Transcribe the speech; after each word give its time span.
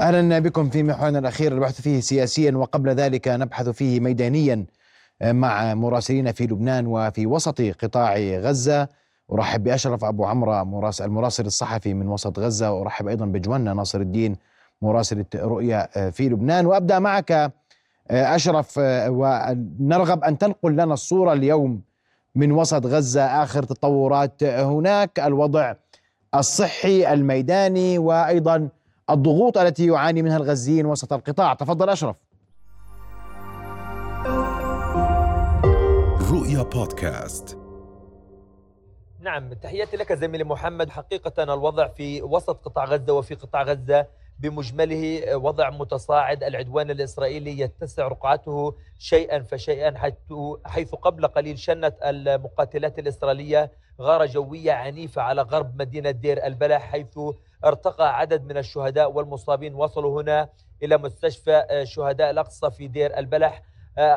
أهلا 0.00 0.38
بكم 0.38 0.70
في 0.70 0.82
محورنا 0.82 1.18
الأخير 1.18 1.52
البحث 1.52 1.80
فيه 1.80 2.00
سياسيا 2.00 2.52
وقبل 2.56 2.90
ذلك 2.90 3.28
نبحث 3.28 3.68
فيه 3.68 4.00
ميدانيا 4.00 4.66
مع 5.22 5.74
مراسلين 5.74 6.32
في 6.32 6.44
لبنان 6.44 6.86
وفي 6.86 7.26
وسط 7.26 7.62
قطاع 7.62 8.16
غزة. 8.18 8.88
أرحب 9.32 9.64
بأشرف 9.64 10.04
أبو 10.04 10.24
عمرو 10.24 10.60
المراسل 11.00 11.46
الصحفي 11.46 11.94
من 11.94 12.08
وسط 12.08 12.38
غزة. 12.38 12.72
وارحب 12.72 13.08
أيضا 13.08 13.26
بجوانا 13.26 13.74
ناصر 13.74 14.00
الدين 14.00 14.36
مراسله 14.82 15.24
رؤيا 15.34 16.10
في 16.10 16.28
لبنان. 16.28 16.66
وأبدأ 16.66 16.98
معك 16.98 17.52
أشرف 18.10 18.74
ونرغب 18.78 20.24
أن 20.24 20.38
تنقل 20.38 20.72
لنا 20.72 20.94
الصورة 20.94 21.32
اليوم 21.32 21.80
من 22.34 22.52
وسط 22.52 22.86
غزة 22.86 23.22
آخر 23.22 23.62
تطورات 23.62 24.44
هناك 24.44 25.20
الوضع 25.20 25.74
الصحي 26.34 27.12
الميداني 27.12 27.98
وأيضا 27.98 28.68
الضغوط 29.10 29.58
التي 29.58 29.86
يعاني 29.86 30.22
منها 30.22 30.36
الغزيين 30.36 30.86
وسط 30.86 31.12
القطاع. 31.12 31.54
تفضل 31.54 31.88
أشرف. 31.88 32.16
رؤيا 36.32 36.62
بودكاست. 36.62 37.58
نعم 39.20 39.52
تحياتي 39.52 39.96
لك 39.96 40.12
زميلي 40.12 40.44
محمد. 40.44 40.90
حقيقة 40.90 41.42
الوضع 41.42 41.88
في 41.88 42.22
وسط 42.22 42.64
قطاع 42.64 42.84
غزة 42.84 43.12
وفي 43.12 43.34
قطاع 43.34 43.62
غزة 43.62 44.06
بمجمله 44.38 45.36
وضع 45.36 45.70
متصاعد. 45.70 46.44
العدوان 46.44 46.90
الإسرائيلي 46.90 47.60
يتسع 47.60 48.08
رقعته 48.08 48.74
شيئا 48.98 49.42
فشيئا 49.42 49.94
حيث 50.64 50.94
قبل 50.94 51.26
قليل 51.26 51.58
شنت 51.58 51.94
المقاتلات 52.04 52.98
الإسرائيلية 52.98 53.70
غارة 54.00 54.24
جوية 54.24 54.72
عنيفة 54.72 55.22
على 55.22 55.42
غرب 55.42 55.82
مدينة 55.82 56.10
دير 56.10 56.46
البلح 56.46 56.82
حيث 56.82 57.18
ارتقى 57.64 58.18
عدد 58.18 58.44
من 58.44 58.56
الشهداء 58.56 59.12
والمصابين. 59.12 59.74
وصلوا 59.74 60.22
هنا 60.22 60.48
إلى 60.82 60.96
مستشفى 60.98 61.84
شهداء 61.84 62.30
الأقصى 62.30 62.70
في 62.70 62.88
دير 62.88 63.18
البلح. 63.18 63.62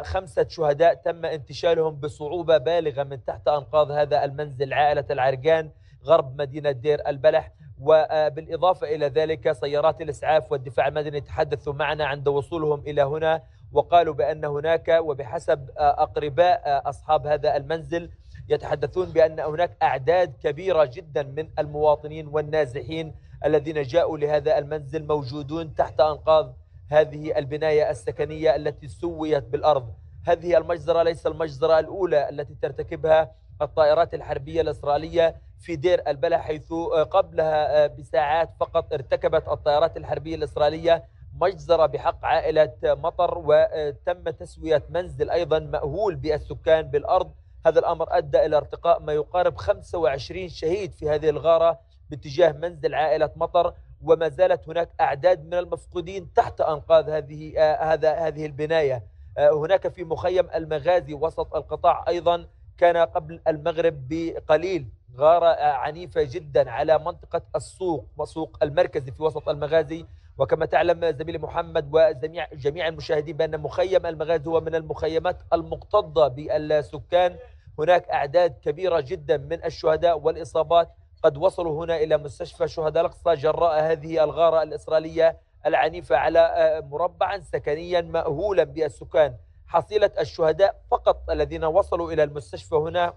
خمسة 0.01 0.47
شهداء 0.49 0.93
تم 0.93 1.25
انتشالهم 1.25 1.99
بصعوبة 1.99 2.57
بالغة 2.57 3.03
من 3.03 3.25
تحت 3.25 3.47
أنقاض 3.47 3.91
هذا 3.91 4.23
المنزل 4.23 4.73
عائلة 4.73 5.05
العرقان 5.11 5.71
غرب 6.05 6.41
مدينة 6.41 6.71
دير 6.71 7.07
البلح. 7.07 7.51
وبالإضافة 7.81 8.95
إلى 8.95 9.07
ذلك 9.07 9.51
سيارات 9.51 10.01
الإسعاف 10.01 10.51
والدفاع 10.51 10.87
المدني 10.87 11.21
تحدثوا 11.21 11.73
معنا 11.73 12.05
عند 12.05 12.27
وصولهم 12.27 12.79
إلى 12.79 13.01
هنا 13.01 13.41
وقالوا 13.71 14.13
بأن 14.13 14.45
هناك 14.45 14.99
وبحسب 15.01 15.69
أقرباء 15.77 16.81
أصحاب 16.89 17.27
هذا 17.27 17.57
المنزل 17.57 18.09
يتحدثون 18.49 19.05
بأن 19.05 19.39
هناك 19.39 19.77
أعداد 19.83 20.33
كبيرة 20.43 20.89
جدا 20.93 21.23
من 21.23 21.49
المواطنين 21.59 22.27
والنازحين 22.27 23.15
الذين 23.45 23.81
جاءوا 23.81 24.17
لهذا 24.17 24.57
المنزل 24.57 25.07
موجودون 25.07 25.75
تحت 25.75 25.99
أنقاض 25.99 26.55
هذه 26.91 27.37
البناية 27.37 27.89
السكنية 27.89 28.55
التي 28.55 28.87
سويت 28.87 29.43
بالأرض. 29.43 29.93
هذه 30.27 30.57
المجزرة 30.57 31.03
ليس 31.03 31.27
المجزرة 31.27 31.79
الأولى 31.79 32.29
التي 32.29 32.55
ترتكبها 32.61 33.31
الطائرات 33.61 34.13
الحربية 34.13 34.61
الإسرائيلية 34.61 35.35
في 35.59 35.75
دير 35.75 36.01
البلح 36.07 36.41
حيث 36.41 36.73
قبلها 37.11 37.87
بساعات 37.87 38.49
فقط 38.59 38.93
ارتكبت 38.93 39.47
الطائرات 39.47 39.97
الحربية 39.97 40.35
الإسرائيلية 40.35 41.03
مجزرة 41.41 41.85
بحق 41.85 42.25
عائلة 42.25 42.73
مطر 42.83 43.43
وتم 43.45 44.29
تسوية 44.29 44.83
منزل 44.89 45.29
أيضا 45.29 45.59
مأهول 45.59 46.15
بالسكان 46.15 46.81
بالأرض. 46.81 47.31
هذا 47.65 47.79
الأمر 47.79 48.17
أدى 48.17 48.45
إلى 48.45 48.57
ارتقاء 48.57 48.99
ما 48.99 49.13
يقارب 49.13 49.57
25 49.57 50.49
شهيد 50.49 50.91
في 50.91 51.09
هذه 51.09 51.29
الغارة. 51.29 51.79
باتجاه 52.09 52.51
منزل 52.51 52.95
عائلة 52.95 53.31
مطر 53.35 53.73
وما 54.03 54.29
زالت 54.29 54.69
هناك 54.69 54.89
أعداد 55.01 55.45
من 55.45 55.53
المفقودين 55.53 56.33
تحت 56.33 56.61
أنقاض 56.61 57.09
هذه 57.09 57.53
هذا 57.93 58.13
هذه 58.13 58.45
البناية. 58.45 59.03
هناك 59.37 59.87
في 59.87 60.03
مخيم 60.03 60.47
المغازي 60.55 61.13
وسط 61.13 61.55
القطاع 61.55 62.05
أيضا 62.07 62.47
كان 62.77 62.97
قبل 62.97 63.39
المغرب 63.47 64.07
بقليل. 64.09 64.87
غارة 65.17 65.63
عنيفة 65.63 66.23
جدا 66.23 66.71
على 66.71 66.99
منطقة 66.99 67.41
السوق 67.55 68.05
وسوق 68.17 68.57
المركزي 68.63 69.11
في 69.11 69.23
وسط 69.23 69.49
المغازي. 69.49 70.05
وكما 70.37 70.65
تعلم 70.65 71.11
زميلي 71.11 71.37
محمد 71.37 71.89
وجميع 71.91 72.47
جميع 72.53 72.87
المشاهدين 72.87 73.37
بأن 73.37 73.61
مخيم 73.61 74.05
المغازي 74.05 74.49
هو 74.49 74.61
من 74.61 74.75
المخيمات 74.75 75.37
المكتظة 75.53 76.27
بالسكان. 76.27 77.35
هناك 77.79 78.09
أعداد 78.09 78.57
كبيرة 78.61 78.99
جدا 78.99 79.37
من 79.37 79.65
الشهداء 79.65 80.19
والإصابات. 80.19 80.89
قد 81.23 81.37
وصلوا 81.37 81.85
هنا 81.85 81.97
إلى 81.97 82.17
مستشفى 82.17 82.67
شهداء 82.67 83.05
الأقصى 83.05 83.41
جراء 83.41 83.81
هذه 83.91 84.23
الغارة 84.23 84.63
الإسرائيلية 84.63 85.37
العنيفة 85.65 86.15
على 86.17 86.81
مربعا 86.91 87.39
سكنيا 87.39 88.01
مأهولا 88.01 88.63
بالسكان. 88.63 89.35
حصيلة 89.67 90.11
الشهداء 90.19 90.75
فقط 90.91 91.29
الذين 91.29 91.65
وصلوا 91.65 92.11
إلى 92.11 92.23
المستشفى 92.23 92.75
هنا 92.75 93.13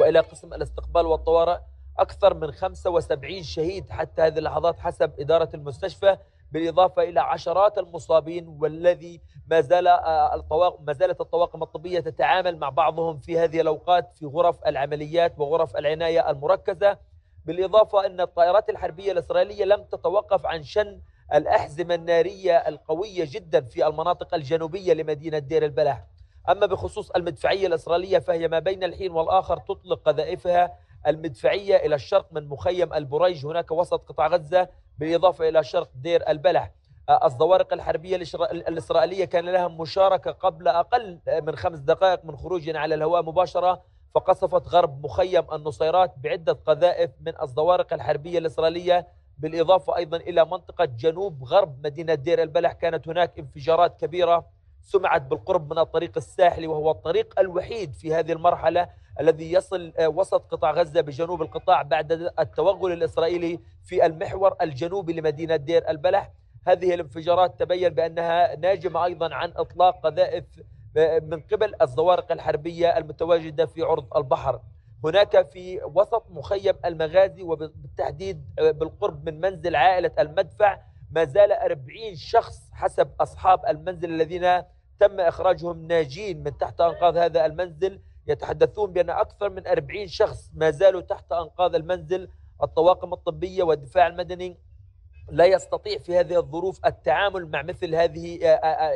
وإلى 0.00 0.20
قسم 0.20 0.54
الاستقبال 0.54 1.06
والطوارئ 1.06 1.58
أكثر 1.98 2.34
من 2.34 2.52
75 2.52 3.42
شهيد 3.42 3.90
حتى 3.90 4.22
هذه 4.22 4.38
اللحظات 4.38 4.78
حسب 4.78 5.20
إدارة 5.20 5.48
المستشفى 5.54 6.16
بالإضافة 6.52 7.02
إلى 7.02 7.20
عشرات 7.20 7.78
المصابين 7.78 8.48
والذي 8.60 9.20
ما 9.50 9.60
زال 9.60 9.88
الطواقم 9.88 10.84
ما 10.84 10.92
زالت 10.92 11.20
الطواقم 11.20 11.62
الطبية 11.62 12.00
تتعامل 12.00 12.58
مع 12.58 12.68
بعضهم 12.68 13.18
في 13.18 13.38
هذه 13.38 13.60
الأوقات 13.60 14.12
في 14.14 14.26
غرف 14.26 14.66
العمليات 14.66 15.34
وغرف 15.38 15.76
العناية 15.76 16.30
المركزة. 16.30 16.98
بالإضافة 17.46 18.06
أن 18.06 18.20
الطائرات 18.20 18.70
الحربية 18.70 19.12
الإسرائيلية 19.12 19.64
لم 19.64 19.84
تتوقف 19.84 20.46
عن 20.46 20.62
شن 20.62 21.00
الأحزمة 21.34 21.94
النارية 21.94 22.56
القوية 22.56 23.24
جدا 23.30 23.60
في 23.60 23.86
المناطق 23.86 24.34
الجنوبية 24.34 24.92
لمدينة 24.92 25.38
دير 25.38 25.64
البلح. 25.64 26.04
أما 26.48 26.66
بخصوص 26.66 27.10
المدفعية 27.10 27.66
الإسرائيلية 27.66 28.18
فهي 28.18 28.48
ما 28.48 28.58
بين 28.58 28.84
الحين 28.84 29.12
والآخر 29.12 29.56
تطلق 29.58 30.02
قذائفها 30.04 30.78
المدفعية 31.06 31.76
إلى 31.76 31.94
الشرق 31.94 32.26
من 32.32 32.48
مخيم 32.48 32.94
البريج. 32.94 33.46
هناك 33.46 33.70
وسط 33.70 34.08
قطاع 34.08 34.26
غزة 34.26 34.68
بالإضافة 34.98 35.48
إلى 35.48 35.64
شرق 35.64 35.88
دير 35.94 36.28
البلح. 36.28 36.70
الزوارق 37.24 37.72
الحربية 37.72 38.16
الإسرائيلية 38.42 39.24
كان 39.24 39.44
لها 39.44 39.68
مشاركة 39.68 40.30
قبل 40.30 40.68
أقل 40.68 41.18
من 41.42 41.56
خمس 41.56 41.78
دقائق 41.78 42.24
من 42.24 42.36
خروجنا 42.36 42.78
على 42.78 42.94
الهواء 42.94 43.22
مباشرة. 43.22 43.82
فقصفت 44.14 44.68
غرب 44.68 45.04
مخيم 45.04 45.54
النصيرات 45.54 46.14
بعدة 46.18 46.52
قذائف 46.52 47.10
من 47.20 47.32
الزوارق 47.42 47.92
الحربية 47.92 48.38
الإسرائيلية 48.38 49.08
بالإضافة 49.38 49.96
أيضا 49.96 50.16
إلى 50.16 50.44
منطقة 50.44 50.84
جنوب 50.84 51.44
غرب 51.44 51.86
مدينة 51.86 52.14
دير 52.14 52.42
البلح. 52.42 52.72
كانت 52.72 53.08
هناك 53.08 53.38
انفجارات 53.38 54.00
كبيرة 54.00 54.46
سمعت 54.80 55.22
بالقرب 55.22 55.72
من 55.72 55.78
الطريق 55.78 56.12
الساحلي 56.16 56.66
وهو 56.66 56.90
الطريق 56.90 57.40
الوحيد 57.40 57.94
في 57.94 58.14
هذه 58.14 58.32
المرحلة 58.32 58.88
الذي 59.20 59.52
يصل 59.52 59.92
وسط 60.00 60.42
قطاع 60.52 60.70
غزة 60.70 61.00
بجنوب 61.00 61.42
القطاع 61.42 61.82
بعد 61.82 62.12
التوغل 62.38 62.92
الإسرائيلي 62.92 63.60
في 63.84 64.06
المحور 64.06 64.56
الجنوبي 64.62 65.12
لمدينة 65.12 65.56
دير 65.56 65.90
البلح. 65.90 66.32
هذه 66.66 66.94
الانفجارات 66.94 67.60
تبين 67.60 67.88
بأنها 67.88 68.56
ناجمة 68.56 69.04
أيضا 69.04 69.34
عن 69.34 69.52
إطلاق 69.56 70.00
قذائف 70.00 70.44
من 71.22 71.40
قبل 71.40 71.74
الزوارق 71.82 72.32
الحربية 72.32 72.98
المتواجدة 72.98 73.66
في 73.66 73.82
عرض 73.82 74.16
البحر. 74.16 74.60
هناك 75.04 75.46
في 75.46 75.80
وسط 75.84 76.24
مخيم 76.30 76.74
المغازي 76.84 77.42
وبالتحديد 77.42 78.44
بالقرب 78.58 79.28
من 79.28 79.40
منزل 79.40 79.76
عائلة 79.76 80.10
المدفع 80.18 80.78
ما 81.10 81.24
زال 81.24 81.52
40 81.52 82.14
شخص 82.14 82.70
حسب 82.72 83.10
أصحاب 83.20 83.66
المنزل 83.68 84.10
الذين 84.10 84.62
تم 85.00 85.20
إخراجهم 85.20 85.86
ناجين 85.86 86.42
من 86.42 86.58
تحت 86.58 86.80
أنقاض 86.80 87.16
هذا 87.16 87.46
المنزل. 87.46 88.00
يتحدثون 88.26 88.92
بأن 88.92 89.10
أكثر 89.10 89.50
من 89.50 89.66
40 89.66 90.06
شخص 90.06 90.50
ما 90.54 90.70
زالوا 90.70 91.00
تحت 91.00 91.32
أنقاض 91.32 91.74
المنزل. 91.74 92.28
الطواقم 92.62 93.12
الطبية 93.12 93.62
والدفاع 93.62 94.06
المدني 94.06 94.58
لا 95.28 95.44
يستطيع 95.44 95.98
في 95.98 96.18
هذه 96.18 96.36
الظروف 96.36 96.86
التعامل 96.86 97.50
مع 97.50 97.62
مثل 97.62 97.94
هذه 97.94 98.38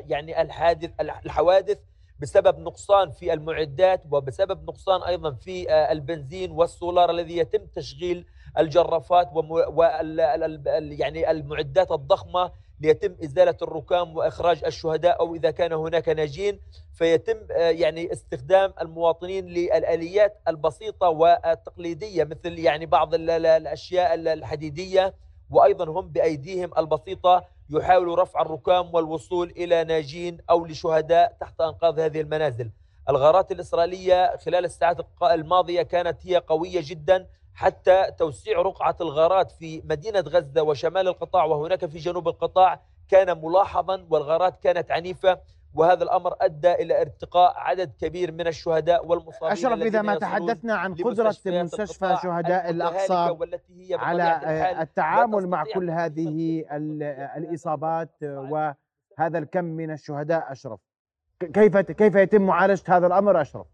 يعني 0.06 0.42
الحادث 0.42 0.90
الحوادث. 1.00 1.78
بسبب 2.20 2.58
نقصان 2.58 3.10
في 3.10 3.32
المعدات 3.32 4.02
وبسبب 4.10 4.64
نقصان 4.64 5.02
أيضا 5.02 5.30
في 5.32 5.72
البنزين 5.92 6.50
والسولار 6.50 7.10
الذي 7.10 7.36
يتم 7.36 7.66
تشغيل 7.66 8.26
الجرافات 8.58 9.28
وال 9.34 11.00
يعني 11.00 11.30
المعدات 11.30 11.90
الضخمة 11.92 12.52
ليتم 12.80 13.16
إزالة 13.24 13.56
الركام 13.62 14.16
وإخراج 14.16 14.64
الشهداء 14.64 15.20
أو 15.20 15.34
إذا 15.34 15.50
كان 15.50 15.72
هناك 15.72 16.08
ناجين 16.08 16.60
فيتم 16.92 17.36
يعني 17.56 18.12
استخدام 18.12 18.72
المواطنين 18.80 19.46
للآليات 19.46 20.40
البسيطة 20.48 21.08
والتقليدية 21.08 22.24
مثل 22.24 22.58
يعني 22.58 22.86
بعض 22.86 23.14
الأشياء 23.14 24.14
الحديدية 24.14 25.14
وأيضا 25.50 25.84
هم 26.00 26.08
بأيديهم 26.08 26.70
البسيطة 26.78 27.44
يحاولوا 27.70 28.16
رفع 28.16 28.42
الركام 28.42 28.94
والوصول 28.94 29.50
إلى 29.50 29.84
ناجين 29.84 30.38
أو 30.50 30.66
لشهداء 30.66 31.36
تحت 31.40 31.60
أنقاض 31.60 31.98
هذه 31.98 32.20
المنازل. 32.20 32.70
الغارات 33.08 33.52
الإسرائيلية 33.52 34.36
خلال 34.36 34.64
الساعات 34.64 34.96
الماضية 35.22 35.82
كانت 35.82 36.26
هي 36.26 36.36
قوية 36.36 36.80
جدا 36.84 37.26
حتى 37.54 38.06
توسيع 38.18 38.62
رقعة 38.62 38.96
الغارات 39.00 39.50
في 39.50 39.82
مدينة 39.84 40.20
غزة 40.20 40.62
وشمال 40.62 41.08
القطاع 41.08 41.44
وهناك 41.44 41.86
في 41.86 41.98
جنوب 41.98 42.28
القطاع 42.28 42.80
كان 43.08 43.40
ملاحظا 43.42 44.06
والغارات 44.10 44.62
كانت 44.62 44.90
عنيفة 44.90 45.40
وهذا 45.74 46.04
الامر 46.04 46.34
ادى 46.40 46.72
إلى 46.72 47.00
ارتقاء 47.00 47.52
عدد 47.56 47.92
كبير 48.00 48.32
من 48.32 48.46
الشهداء 48.46 49.06
والمصابين 49.06 49.52
اشرف 49.52 49.82
اذا 49.82 50.02
ما 50.02 50.18
تحدثنا 50.18 50.74
عن 50.74 50.94
قدره 50.94 51.36
مستشفى 51.46 52.16
شهداء 52.22 52.70
الاقصى 52.70 53.36
على 53.92 54.80
التعامل 54.82 55.48
مع 55.48 55.64
كل 55.74 55.90
هذه 55.90 56.64
الاصابات 57.36 58.22
وهذا 58.22 59.38
الكم 59.38 59.64
من 59.64 59.90
الشهداء 59.90 60.52
اشرف 60.52 60.80
كيف 61.40 61.76
كيف 61.76 62.14
يتم 62.14 62.42
معالجه 62.42 62.82
هذا 62.96 63.06
الامر 63.06 63.40
اشرف؟ 63.40 63.66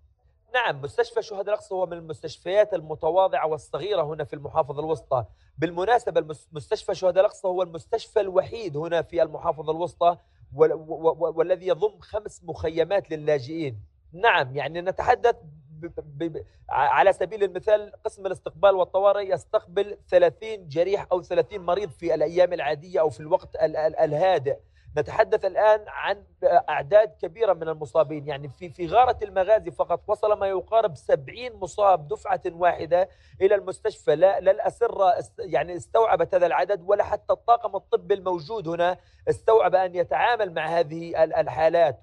نعم 0.55 0.83
مستشفى 0.83 1.23
شهداء 1.23 1.49
الاقصى 1.55 1.75
هو 1.75 1.87
من 1.87 1.93
المستشفيات 1.93 2.75
المتواضعه 2.75 3.47
والصغيره 3.47 4.03
هنا 4.03 4.25
في 4.25 4.33
المحافظه 4.35 4.81
الوسطى، 4.81 5.25
بالمناسبه 5.59 6.37
مستشفى 6.53 6.95
شهداء 6.95 7.21
الاقصى 7.21 7.49
هو 7.49 7.63
المستشفى 7.63 8.21
الوحيد 8.21 8.77
هنا 8.77 9.03
في 9.03 9.23
المحافظه 9.23 9.73
الوسطى 9.73 10.17
والذي 10.55 11.67
يضم 11.67 11.99
خمس 12.01 12.45
مخيمات 12.45 13.11
للاجئين. 13.11 13.81
نعم 14.13 14.57
يعني 14.57 14.81
نتحدث 14.81 15.37
ب 15.81 15.87
ب 16.25 16.43
على 16.69 17.13
سبيل 17.13 17.45
المثال 17.45 17.93
قسم 18.05 18.27
الاستقبال 18.27 18.75
والطوارئ 18.75 19.33
يستقبل 19.33 19.99
30 20.09 20.69
جريح 20.69 21.07
أو 21.13 21.23
30 21.23 21.61
مريض 21.61 21.91
في 21.91 22.15
الأيام 22.15 22.53
العادية 22.53 23.01
أو 23.01 23.11
في 23.11 23.21
الوقت 23.21 23.57
الهادئ. 24.01 24.57
نتحدث 24.97 25.45
الآن 25.45 25.81
عن 25.89 26.25
أعداد 26.45 27.09
كبيرة 27.23 27.53
من 27.53 27.69
المصابين. 27.69 28.29
يعني 28.29 28.49
في 28.49 28.71
في 28.71 28.87
غارة 28.87 29.19
المغازي 29.23 29.71
فقط 29.71 30.01
وصل 30.07 30.39
ما 30.39 30.47
يقارب 30.47 30.97
70 30.97 31.53
مصاب 31.53 32.09
دفعة 32.09 32.43
واحدة 32.47 33.09
إلى 33.41 33.55
المستشفى. 33.55 34.17
لا, 34.17 34.41
لا 34.41 34.51
الأسرة 34.51 35.15
يعني 35.39 35.77
استوعبت 35.77 36.35
هذا 36.35 36.47
العدد 36.47 36.83
ولا 36.87 37.05
حتى 37.05 37.33
الطاقم 37.33 37.77
الطبي 37.77 38.15
الموجود 38.15 38.69
هنا 38.69 38.97
استوعب 39.29 39.75
أن 39.75 39.95
يتعامل 39.95 40.55
مع 40.55 40.67
هذه 40.67 41.25
الحالات. 41.25 42.01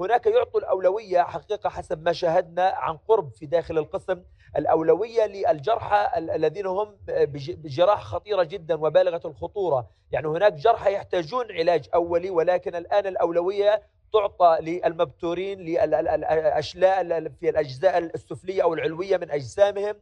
وهناك 0.00 0.26
يعطوا 0.26 0.60
الأولوية 0.60 1.22
حقيقة 1.22 1.70
حسب 1.70 2.02
ما 2.02 2.12
شاهدنا 2.12 2.62
عن 2.76 2.96
قرب 2.96 3.30
في 3.32 3.46
داخل 3.46 3.78
القسم. 3.78 4.22
الأولوية 4.56 5.26
للجرحى 5.26 6.18
الذين 6.18 6.66
هم 6.66 6.96
بجراح 7.36 8.04
خطيرة 8.04 8.42
جدا 8.42 8.74
وبالغة 8.74 9.20
الخطورة. 9.24 9.86
يعني 10.12 10.26
هناك 10.28 10.52
جرحى 10.52 10.92
يحتاجون 10.92 11.52
علاج 11.52 11.88
أولي 11.94 12.30
ولكن 12.30 12.76
الآن 12.76 13.06
الأولوية 13.06 13.82
تعطى 14.12 14.58
للمبتورين 14.60 15.58
للأشلاء 15.60 17.28
في 17.40 17.48
الأجزاء 17.48 17.98
السفلية 17.98 18.62
أو 18.62 18.74
العلوية 18.74 19.16
من 19.16 19.30
أجسامهم. 19.30 19.94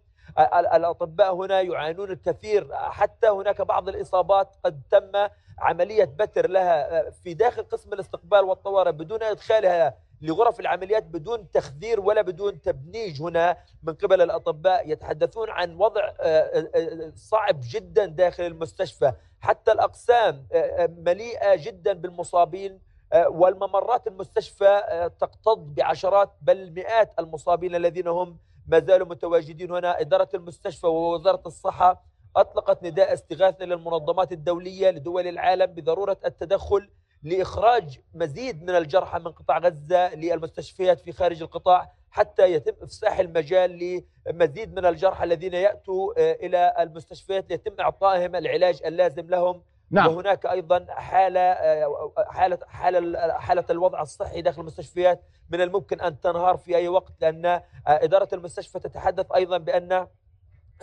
الأطباء 0.74 1.34
هنا 1.34 1.60
يعانون 1.60 2.10
الكثير. 2.10 2.68
حتى 2.74 3.28
هناك 3.28 3.62
بعض 3.62 3.88
الإصابات 3.88 4.48
قد 4.64 4.82
تم 4.90 5.28
عملية 5.60 6.04
بتر 6.04 6.50
لها 6.50 7.10
في 7.10 7.34
داخل 7.34 7.62
قسم 7.62 7.92
الاستقبال 7.92 8.44
والطوارئ 8.44 8.92
بدون 8.92 9.22
إدخالها 9.22 9.94
لغرف 10.20 10.60
العمليات 10.60 11.02
بدون 11.02 11.50
تخدير 11.50 12.00
ولا 12.00 12.22
بدون 12.22 12.60
تبنيج 12.60 13.22
هنا 13.22 13.56
من 13.82 13.94
قبل 13.94 14.22
الأطباء 14.22 14.90
يتحدثون 14.90 15.50
عن 15.50 15.74
وضع 15.74 16.00
آه، 16.00 16.12
آه، 16.20 16.70
آه، 16.74 17.12
صعب 17.14 17.60
جدا 17.62 18.06
داخل 18.06 18.42
المستشفى. 18.42 19.12
حتى 19.40 19.72
الأقسام 19.72 20.46
مليئة 20.78 21.56
جدا 21.56 21.92
بالمصابين 21.92 22.80
والممرات 23.14 24.06
المستشفى 24.06 24.82
تقتض 25.20 25.74
بعشرات 25.74 26.30
بل 26.42 26.72
مئات 26.72 27.12
المصابين 27.18 27.74
الذين 27.74 28.08
هم 28.08 28.38
ما 28.66 28.78
زالوا 28.80 29.06
متواجدين 29.06 29.70
هنا. 29.70 30.00
إدارة 30.00 30.28
المستشفى 30.34 30.86
ووزارة 30.86 31.42
الصحة 31.46 32.04
أطلقت 32.36 32.82
نداء 32.82 33.12
استغاثة 33.12 33.64
للمنظمات 33.64 34.32
الدولية 34.32 34.90
لدول 34.90 35.26
العالم 35.26 35.66
بضرورة 35.66 36.16
التدخل 36.24 36.90
لإخراج 37.22 38.00
مزيد 38.14 38.62
من 38.62 38.70
الجرحى 38.70 39.18
من 39.18 39.28
قطاع 39.28 39.58
غزة 39.58 40.14
للمستشفيات 40.14 41.00
في 41.00 41.12
خارج 41.12 41.42
القطاع 41.42 41.92
حتى 42.10 42.52
يتم 42.52 42.72
إفساح 42.82 43.18
المجال 43.18 44.02
لمزيد 44.26 44.74
من 44.74 44.86
الجرحى 44.86 45.24
الذين 45.24 45.54
يأتوا 45.54 46.12
آه، 46.18 46.32
إلى 46.32 46.74
المستشفيات 46.78 47.50
ليتم 47.50 47.80
إعطائهم 47.80 48.36
العلاج 48.36 48.82
اللازم 48.84 49.26
لهم 49.26 49.62
نعم. 49.90 50.06
وهناك 50.06 50.46
أيضا 50.46 50.86
حالة 50.88 51.40
آه، 51.40 52.12
حالة 52.28 52.58
حالة 52.66 53.32
حالة 53.38 53.64
الوضع 53.70 54.02
الصحي 54.02 54.42
داخل 54.42 54.60
المستشفيات 54.60 55.22
من 55.50 55.60
الممكن 55.60 56.00
أن 56.00 56.20
تنهار 56.20 56.56
في 56.56 56.76
أي 56.76 56.88
وقت 56.88 57.12
لأن 57.20 57.46
آه، 57.46 57.62
إدارة 57.86 58.28
المستشفى 58.32 58.78
تتحدث 58.78 59.32
أيضا 59.32 59.58
بأن 59.58 60.06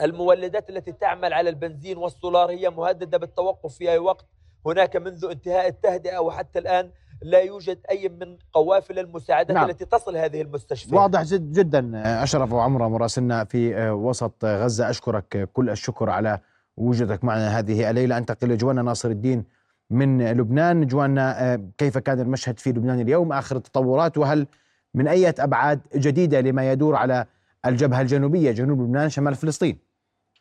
المولدات 0.02 0.70
التي 0.70 0.92
تعمل 0.92 1.34
على 1.34 1.50
البنزين 1.50 1.98
والسولار 1.98 2.50
هي 2.50 2.70
مهددة 2.70 3.18
بالتوقف 3.18 3.74
في 3.76 3.92
أي 3.92 3.98
وقت. 3.98 4.26
هناك 4.66 4.96
منذ 4.96 5.26
انتهاء 5.32 5.68
التهدئة 5.68 6.18
وحتى 6.18 6.60
الآن 6.60 6.92
لا 7.22 7.40
يوجد 7.40 7.80
أي 7.92 8.10
من 8.10 8.38
قوافل 8.54 9.00
المساعدات 9.00 9.56
نعم. 9.56 9.70
التي 9.70 9.86
تصل 9.86 10.18
هذه 10.18 10.42
المستشفيات. 10.42 10.94
واضح 10.94 11.24
جد 11.24 11.52
جدا 11.52 12.02
أشرف 12.24 12.54
وعمرة 12.54 12.88
مراسلنا 12.88 13.44
في 13.44 13.78
آه، 13.78 13.94
وسط 13.94 14.46
غزة. 14.46 14.90
أشكرك 14.90 15.50
كل 15.54 15.70
الشكر 15.70 16.10
على 16.10 16.40
وجودك 16.78 17.24
معنا 17.24 17.60
هذه 17.60 17.90
الليلة. 17.90 18.18
أنتقل 18.18 18.48
لجوانا 18.48 18.82
ناصر 18.82 19.10
الدين 19.10 19.44
من 19.90 20.32
لبنان. 20.32 20.88
جوانا 20.88 21.54
آه، 21.54 21.62
كيف 21.78 21.98
كان 21.98 22.20
المشهد 22.20 22.60
في 22.60 22.70
لبنان 22.70 23.00
اليوم؟ 23.00 23.34
آخر 23.34 23.56
التطورات 23.56 24.18
وهل 24.18 24.48
من 24.94 25.08
أي 25.08 25.30
أبعاد 25.30 25.82
جديدة 25.96 26.42
لما 26.42 26.72
يدور 26.72 26.96
على 26.96 27.26
الجبهة 27.66 28.02
الجنوبية 28.02 28.52
جنوب 28.52 28.82
لبنان 28.82 29.10
شمال 29.10 29.36
فلسطين. 29.36 29.86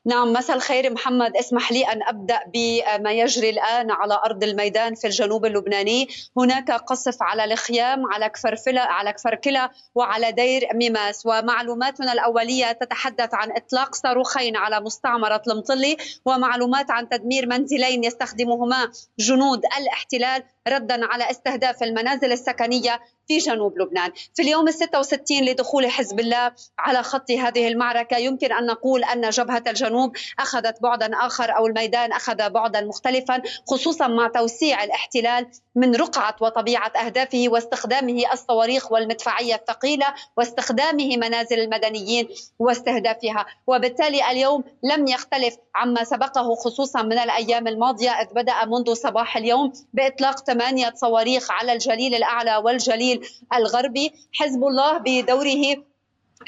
نعم 0.06 0.32
مساء 0.32 0.56
الخير 0.56 0.92
محمد. 0.92 1.36
اسمح 1.36 1.72
لي 1.72 1.82
أن 1.82 2.02
أبدأ 2.02 2.40
بما 2.54 3.12
يجري 3.12 3.50
الآن 3.50 3.90
على 3.90 4.20
أرض 4.26 4.44
الميدان 4.44 4.94
في 4.94 5.06
الجنوب 5.06 5.46
اللبناني. 5.46 6.08
هناك 6.36 6.70
قصف 6.70 7.22
على 7.22 7.44
الخيام 7.44 8.02
على 8.12 8.28
كفرفله 8.28 8.80
على 8.80 9.12
كفركله 9.12 9.70
وعلى 9.94 10.32
دير 10.32 10.68
ميماس. 10.74 11.26
ومعلوماتنا 11.26 12.12
الأولية 12.12 12.72
تتحدث 12.72 13.34
عن 13.34 13.48
إطلاق 13.52 13.94
صاروخين 13.94 14.56
على 14.56 14.80
مستعمرة 14.80 15.42
المطلي 15.48 15.96
ومعلومات 16.24 16.90
عن 16.90 17.08
تدمير 17.08 17.46
منزلين 17.46 18.04
يستخدمهما 18.04 18.90
جنود 19.18 19.60
الاحتلال 19.78 20.42
ردا 20.68 21.06
على 21.06 21.30
استهداف 21.30 21.82
المنازل 21.82 22.32
السكنية 22.32 23.00
في 23.28 23.38
جنوب 23.38 23.78
لبنان. 23.78 24.12
في 24.34 24.42
اليوم 24.42 24.68
ال 24.68 24.74
66 24.74 25.44
لدخول 25.44 25.90
حزب 25.90 26.20
الله 26.20 26.52
على 26.78 27.02
خط 27.02 27.30
هذه 27.30 27.68
المعركة 27.68 28.16
يمكن 28.16 28.52
أن 28.52 28.66
نقول 28.66 29.04
أن 29.04 29.30
جبهة 29.30 29.62
الجنوب 29.66 30.16
أخذت 30.38 30.82
بعدا 30.82 31.10
آخر 31.26 31.56
أو 31.56 31.66
الميدان 31.66 32.12
أخذ 32.12 32.50
بعدا 32.50 32.80
مختلفا 32.80 33.42
خصوصا 33.68 34.06
مع 34.06 34.28
توسيع 34.28 34.84
الاحتلال 34.84 35.46
من 35.74 35.94
رقعة 35.96 36.36
وطبيعة 36.40 36.92
أهدافه 37.06 37.44
واستخدامه 37.48 38.22
الصواريخ 38.32 38.92
والمدفعية 38.92 39.54
الثقيلة 39.54 40.06
واستخدامه 40.36 41.16
منازل 41.16 41.60
المدنيين 41.60 42.28
واستهدافها. 42.58 43.46
وبالتالي 43.66 44.30
اليوم 44.30 44.64
لم 44.82 45.06
يختلف 45.06 45.56
عما 45.74 46.04
سبقه 46.04 46.54
خصوصا 46.54 47.02
من 47.02 47.18
الأيام 47.18 47.68
الماضية 47.68 48.10
إذ 48.10 48.26
بدأ 48.34 48.64
منذ 48.64 48.94
صباح 48.94 49.36
اليوم 49.36 49.72
بإطلاق 49.92 50.44
ثمانية 50.44 50.92
صواريخ 50.96 51.50
على 51.50 51.72
الجليل 51.72 52.14
الأعلى 52.14 52.56
والجليل 52.56 53.13
الغربي. 53.54 54.12
حزب 54.34 54.64
الله 54.64 54.98
بدوره 54.98 55.93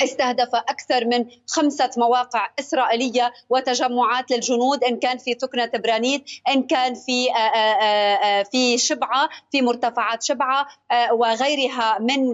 استهدف 0.03 0.55
أكثر 0.55 1.05
من 1.05 1.25
خمسة 1.47 1.91
مواقع 1.97 2.51
إسرائيلية 2.59 3.33
وتجمعات 3.51 4.31
للجنود 4.31 4.85
إن 4.85 4.99
كان 4.99 5.19
في 5.19 5.35
تكنة 5.35 5.71
برانيت 5.75 6.25
إن 6.49 6.63
كان 6.63 6.95
في 6.95 7.31
آه، 7.31 7.37
آه، 7.37 8.41
آه، 8.41 8.43
في 8.43 8.79
شبعة 8.79 9.29
في 9.53 9.63
مرتفعات 9.63 10.23
شبعة 10.23 10.67
وغيرها 11.13 11.99
من 12.01 12.27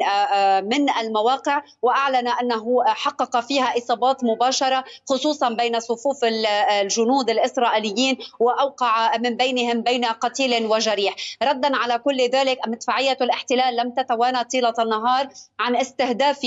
من 0.68 0.90
المواقع. 0.90 1.62
وأعلن 1.82 2.28
أنه 2.28 2.84
حقق 2.86 3.40
فيها 3.40 3.78
إصابات 3.78 4.24
مباشرة 4.24 4.84
خصوصا 5.08 5.48
بين 5.48 5.80
صفوف 5.80 6.24
الجنود 6.24 7.30
الإسرائيليين 7.30 8.18
وأوقع 8.40 9.16
من 9.16 9.36
بينهم 9.36 9.82
بين 9.82 10.04
قتيل 10.04 10.66
وجريح. 10.66 11.14
ردا 11.42 11.76
على 11.76 11.98
كل 11.98 12.20
ذلك 12.20 12.58
مدفعية 12.66 13.16
الاحتلال 13.20 13.76
لم 13.76 13.90
تتوانى 13.90 14.44
طيلة 14.44 14.74
النهار 14.78 15.28
عن 15.60 15.76
استهداف 15.76 16.46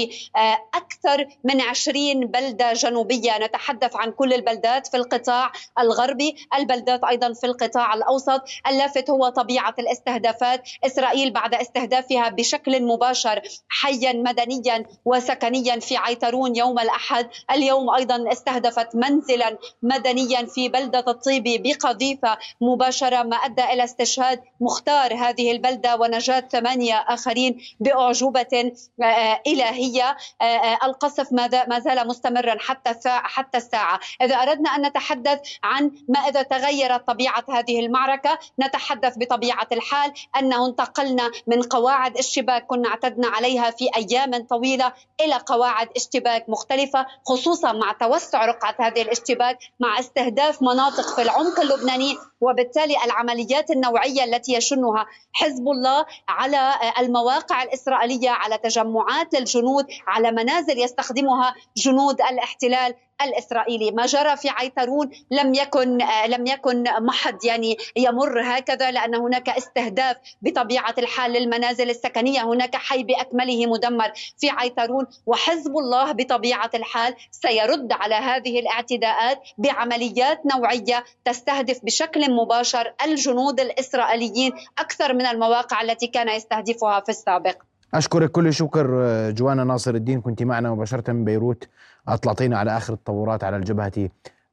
أكثر 0.76 1.05
أكثر 1.06 1.28
من 1.44 1.62
20 1.62 2.26
بلدة 2.26 2.74
جنوبية. 2.74 3.38
نتحدث 3.38 3.96
عن 3.96 4.12
كل 4.12 4.34
البلدات 4.34 4.88
في 4.88 4.98
القطاع 4.98 5.52
الغربي. 5.80 6.36
البلدات 6.58 7.04
أيضا 7.04 7.34
في 7.34 7.46
القطاع 7.46 7.94
الأوسط. 7.94 8.42
اللافت 8.68 9.10
هو 9.10 9.30
طبيعة 9.30 9.76
الاستهدافات. 9.80 10.62
إسرائيل 10.86 11.32
بعد 11.32 11.56
استهدافها 11.56 12.30
بشكل 12.30 12.84
مباشر 12.84 13.42
حيا 13.70 14.14
مدنيا 14.14 14.84
وسكنيا 15.06 15.80
في 15.80 15.98
عيترون 15.98 16.56
يوم 16.56 16.80
الأحد. 16.80 17.30
اليوم 17.52 17.90
أيضا 17.90 18.32
استهدفت 18.32 18.96
منزلا 18.96 19.58
مدنيا 19.84 20.46
في 20.46 20.70
بلدة 20.70 21.04
الطيبي 21.08 21.58
بقذيفة 21.58 22.38
مباشرة 22.62 23.24
ما 23.24 23.36
أدى 23.36 23.64
إلى 23.64 23.84
استشهاد 23.84 24.42
مختار 24.62 25.14
هذه 25.14 25.52
البلدة 25.52 25.96
ونجاة 25.96 26.40
ثمانية 26.52 26.96
آخرين 26.96 27.62
بأعجوبة 27.80 28.72
آه، 29.04 29.42
إلهية. 29.48 30.18
آه، 30.42 30.78
القصف 30.96 31.34
ما 31.68 31.80
زال 31.80 32.08
مستمرا 32.08 32.56
حتى 32.60 32.96
حتى 33.06 33.58
الساعة، 33.58 34.00
إذا 34.22 34.36
أردنا 34.36 34.70
أن 34.70 34.86
نتحدث 34.86 35.40
عن 35.64 35.92
ما 36.10 36.20
إذا 36.20 36.42
تغيرت 36.42 37.08
طبيعة 37.08 37.44
هذه 37.50 37.86
المعركة، 37.86 38.40
نتحدث 38.60 39.14
بطبيعة 39.18 39.68
الحال 39.72 40.14
أنه 40.40 40.68
انتقلنا 40.68 41.32
من 41.48 41.62
قواعد 41.62 42.18
اشتباك 42.18 42.66
كنا 42.66 42.90
اعتدنا 42.90 43.28
عليها 43.28 43.72
في 43.72 43.90
أيام 43.96 44.48
طويلة 44.48 44.94
إلى 45.22 45.36
قواعد 45.46 45.90
اشتباك 45.96 46.50
مختلفة 46.50 47.06
خصوصا 47.26 47.72
مع 47.72 47.92
توسع 47.92 48.46
رقعة 48.46 48.76
هذه 48.80 49.02
الاشتباك 49.02 49.58
مع 49.80 50.00
استهداف 50.00 50.62
مناطق 50.62 51.16
في 51.16 51.22
العمق 51.22 51.60
اللبناني 51.60 52.18
وبالتالي 52.46 52.96
العمليات 53.06 53.72
النوعية 53.72 54.24
التي 54.24 54.54
يشنها 54.54 55.06
حزب 55.34 55.68
الله 55.68 56.06
على 56.28 56.72
المواقع 57.00 57.64
الإسرائيلية 57.64 58.30
على 58.30 58.58
تجمعات 58.58 59.34
للجنود 59.34 59.86
على 60.08 60.32
منازل 60.32 60.80
يستخدمها 60.80 61.56
جنود 61.78 62.22
الاحتلال. 62.22 62.96
الإسرائيلي. 63.22 63.92
ما 63.92 64.06
جرى 64.06 64.38
في 64.38 64.50
عيترون 64.50 65.12
لم 65.32 65.54
يكن 65.54 65.98
لم 66.28 66.48
يكن 66.48 66.84
محض 67.00 67.46
يعني 67.46 67.78
يمر 67.96 68.42
هكذا 68.44 68.92
لأن 68.92 69.16
هناك 69.16 69.50
استهداف 69.50 70.18
بطبيعة 70.42 70.96
الحال 70.98 71.32
للمنازل 71.32 71.90
السكنية. 71.90 72.42
هناك 72.46 72.76
حي 72.76 73.04
بأكمله 73.04 73.66
مدمر 73.66 74.12
في 74.38 74.50
عيترون 74.50 75.08
وحزب 75.26 75.78
الله 75.78 76.12
بطبيعة 76.12 76.70
الحال 76.74 77.16
سيرد 77.32 77.92
على 77.92 78.16
هذه 78.16 78.60
الاعتداءات 78.60 79.40
بعمليات 79.58 80.42
نوعية 80.46 81.04
تستهدف 81.26 81.86
بشكل 81.86 82.32
مباشر 82.32 82.94
الجنود 83.06 83.60
الإسرائيليين 83.60 84.54
أكثر 84.80 85.14
من 85.14 85.26
المواقع 85.26 85.82
التي 85.82 86.08
كان 86.08 86.30
يستهدفها 86.30 87.00
في 87.00 87.10
السابق. 87.10 87.58
أشكرك 87.94 88.32
كل 88.32 88.54
شكر 88.54 88.88
جوانا 89.32 89.64
ناصر 89.64 89.96
الدين. 89.96 90.22
كنت 90.22 90.44
معنا 90.44 90.72
مباشرة 90.72 91.14
من 91.14 91.26
بيروت. 91.26 91.68
أطلعتينا 92.08 92.58
على 92.58 92.78
آخر 92.78 92.94
التطورات 92.94 93.44
على 93.44 93.58
الجبهة 93.58 94.10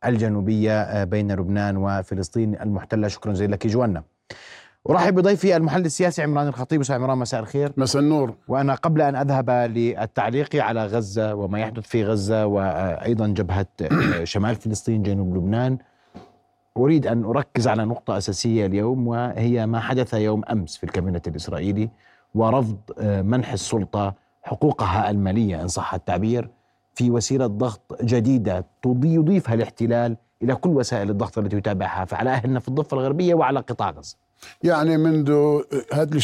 الجنوبية 0.07 1.05
بين 1.05 1.33
لبنان 1.33 1.77
وفلسطين 1.77 2.61
المحتلة. 2.61 3.09
شكرا 3.09 3.33
جزيلا 3.33 3.53
لك 3.53 3.67
جوانا. 3.67 4.03
أرحب 4.91 5.15
بضيفي 5.15 5.57
المحلل 5.57 5.87
السياسي 5.87 6.23
عمران 6.23 6.49
الخطيب. 6.49 6.81
أستاذ 6.81 6.97
عمران 6.97 7.19
مساء 7.19 7.41
الخير. 7.41 7.73
مساء 7.77 8.03
النور. 8.03 8.35
وأنا 8.49 8.75
قبل 8.75 9.03
أن 9.03 9.17
أذهب 9.17 9.51
للتعليق 9.51 10.57
على 10.57 10.87
غزة 10.87 11.35
وما 11.35 11.61
يحدث 11.61 11.87
في 11.87 12.05
غزة 12.05 12.47
وأيضا 12.47 13.27
جبهة 13.27 13.67
شمال 14.25 14.55
فلسطين 14.55 15.03
جنوب 15.03 15.37
لبنان 15.37 15.79
أريد 16.77 17.07
أن 17.07 17.25
أركز 17.25 17.69
على 17.69 17.85
نقطة 17.85 18.19
أساسية 18.19 18.67
اليوم 18.67 19.07
وهي 19.07 19.67
ما 19.67 19.81
حدث 19.81 20.15
يوم 20.15 20.45
أمس 20.45 20.77
في 20.77 20.85
الكابينة 20.85 21.23
الإسرائيلي. 21.27 21.91
ورفض 22.35 22.79
منح 23.03 23.53
السلطة 23.53 24.15
حقوقها 24.43 25.11
المالية 25.11 25.63
إن 25.63 25.69
صح 25.69 25.95
التعبير 25.95 26.49
في 26.95 27.11
وسيلة 27.11 27.47
ضغط 27.47 28.03
جديدة 28.03 28.67
يضيفها 29.05 29.55
الاحتلال 29.55 30.17
إلى 30.43 30.55
كل 30.55 30.71
وسائل 30.71 31.11
الضغط 31.11 31.39
التي 31.39 31.57
يتابعها 31.57 32.05
فعلى 32.05 32.31
أهلنا 32.31 32.61
في 32.61 32.69
الضفة 32.69 32.97
الغربية 32.97 33.35
وعلى 33.35 33.61
قطاع 33.61 33.91
غزة. 33.91 34.17
يعني 34.63 34.97
منذ 34.97 35.61
هذا 35.93 36.17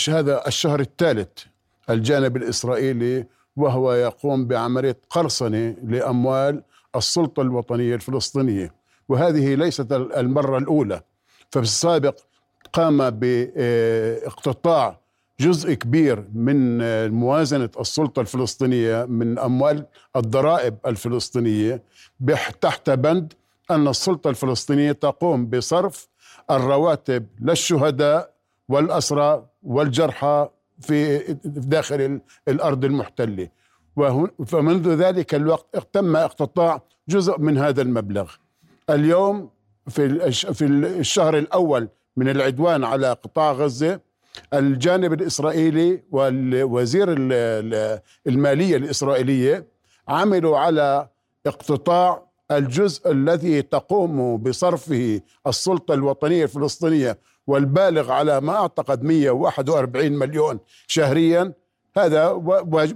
الشهر 0.46 0.80
الثالث 0.80 1.28
الجانب 1.90 2.36
الإسرائيلي 2.36 3.26
وهو 3.56 3.92
يقوم 3.92 4.46
بعملية 4.46 4.96
قرصنة 5.10 5.76
لأموال 5.82 6.62
السلطة 6.96 7.40
الوطنية 7.40 7.94
الفلسطينية 7.94 8.74
وهذه 9.08 9.54
ليست 9.54 9.92
المرة 9.92 10.58
الأولى. 10.58 11.00
ففي 11.50 11.62
السابق 11.62 12.18
قام 12.72 13.10
باقتطاع 13.10 14.98
جزء 15.40 15.72
كبير 15.74 16.24
من 16.34 16.78
موازنة 17.10 17.70
السلطة 17.80 18.20
الفلسطينية 18.20 19.04
من 19.04 19.38
أموال 19.38 19.86
الضرائب 20.16 20.76
الفلسطينية 20.86 21.82
تحت 22.60 22.90
بند 22.90 23.32
أن 23.70 23.88
السلطة 23.88 24.30
الفلسطينية 24.30 24.92
تقوم 24.92 25.46
بصرف 25.46 26.08
الرواتب 26.50 27.26
للشهداء 27.40 28.30
والأسرى 28.68 29.46
والجرحى 29.62 30.48
في 30.80 31.18
داخل 31.44 32.20
الأرض 32.48 32.84
المحتلة. 32.84 33.48
فمنذ 34.46 34.88
ذلك 34.88 35.34
الوقت 35.34 35.88
تم 35.92 36.16
اقتطاع 36.16 36.82
جزء 37.08 37.38
من 37.38 37.58
هذا 37.58 37.82
المبلغ. 37.82 38.32
اليوم 38.90 39.50
في 39.88 40.30
في 40.32 40.64
الشهر 40.64 41.38
الأول 41.38 41.88
من 42.16 42.28
العدوان 42.28 42.84
على 42.84 43.12
قطاع 43.12 43.52
غزة 43.52 44.00
الجانب 44.54 45.12
الإسرائيلي 45.12 46.02
والوزير 46.10 47.08
المالية 48.26 48.76
الإسرائيلية 48.76 49.66
عملوا 50.08 50.58
على 50.58 51.08
اقتطاع 51.46 52.28
الجزء 52.50 53.10
الذي 53.10 53.62
تقوم 53.62 54.36
بصرفه 54.36 55.20
السلطة 55.46 55.94
الوطنية 55.94 56.44
الفلسطينية 56.44 57.18
والبالغ 57.46 58.12
على 58.12 58.40
ما 58.40 58.54
أعتقد 58.56 59.02
141 59.02 60.12
مليون 60.12 60.58
شهريا. 60.86 61.52
هذا 61.96 62.32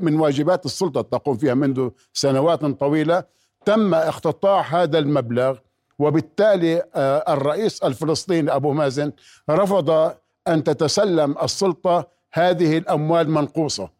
من 0.00 0.20
واجبات 0.20 0.66
السلطة 0.66 1.00
تقوم 1.00 1.36
فيها 1.36 1.54
منذ 1.54 1.88
سنوات 2.12 2.64
طويلة. 2.64 3.24
تم 3.64 3.94
اقتطاع 3.94 4.60
هذا 4.60 4.98
المبلغ 4.98 5.58
وبالتالي 5.98 6.82
الرئيس 7.28 7.82
الفلسطيني 7.82 8.54
أبو 8.54 8.72
مازن 8.72 9.12
رفض 9.50 10.14
أن 10.48 10.64
تتسلم 10.64 11.34
السلطة 11.42 12.06
هذه 12.32 12.78
الأموال 12.78 13.30
منقوصة. 13.30 13.90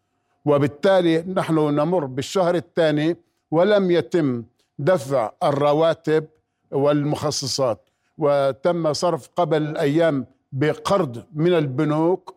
وبالتالي 0.45 1.19
نحن 1.23 1.55
نمر 1.55 2.05
بالشهر 2.05 2.55
الثاني 2.55 3.17
ولم 3.51 3.91
يتم 3.91 4.45
دفع 4.79 5.33
الرواتب 5.43 6.27
والمخصصات. 6.71 7.89
وتم 8.19 8.93
صرف 8.93 9.29
قبل 9.37 9.77
أيام 9.77 10.27
بقرض 10.53 11.25
من 11.35 11.53
البنوك 11.53 12.35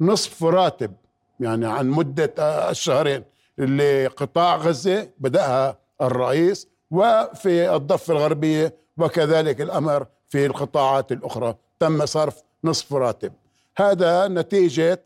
نصف 0.00 0.44
راتب 0.44 0.92
يعني 1.40 1.66
عن 1.66 1.88
مدة 1.90 2.34
الشهرين 2.70 3.24
لقطاع 3.58 4.56
غزة 4.56 5.08
بدأها 5.18 5.78
الرئيس 6.02 6.68
وفي 6.90 7.74
الضفة 7.76 8.12
الغربية 8.12 8.74
وكذلك 8.96 9.60
الأمر 9.60 10.06
في 10.28 10.46
القطاعات 10.46 11.12
الأخرى. 11.12 11.54
تم 11.80 12.06
صرف 12.06 12.42
نصف 12.64 12.92
راتب. 12.92 13.32
هذا 13.76 14.28
نتيجة 14.28 15.02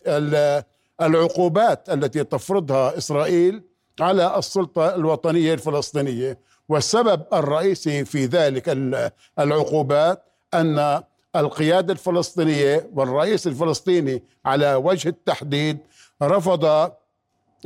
العقوبات 1.01 1.89
التي 1.91 2.25
تفرضها 2.25 2.99
إسرائيل 2.99 3.63
على 4.01 4.39
السلطة 4.39 4.95
الوطنية 4.95 5.55
الفلسطينية. 5.55 6.39
والسبب 6.69 7.23
الرئيسي 7.33 8.05
في 8.05 8.27
ذلك 8.27 8.69
العقوبات 9.39 10.25
أن 10.55 11.03
القيادة 11.37 11.93
الفلسطينية 11.93 12.91
والرئيس 12.95 13.47
الفلسطيني 13.47 14.23
على 14.45 14.75
وجه 14.75 15.09
التحديد 15.09 15.79
رفض 16.23 16.93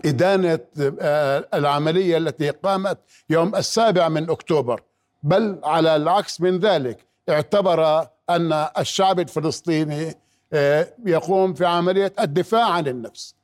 إدانة 0.05 0.59
آه، 1.01 1.49
العملية 1.55 2.17
التي 2.17 2.51
قامت 2.51 2.99
يوم 3.31 3.57
السابع 3.57 4.09
من 4.09 4.31
أكتوبر. 4.31 4.83
بل 5.23 5.59
على 5.65 5.97
العكس 5.97 6.41
من 6.41 6.59
ذلك 6.59 7.07
اعتبر 7.29 8.07
أن 8.37 8.67
الشعب 8.79 9.21
الفلسطيني 9.21 10.15
آه، 10.53 10.89
يقوم 11.07 11.55
في 11.55 11.67
عملية 11.67 12.13
الدفاع 12.21 12.71
عن 12.71 12.87
النفس. 12.87 13.35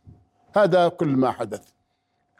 هذا 0.56 0.88
كل 0.88 1.08
ما 1.08 1.30
حدث. 1.30 1.62